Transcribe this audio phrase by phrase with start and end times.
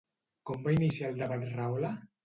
[0.51, 1.95] Com va iniciar el debat Rahola?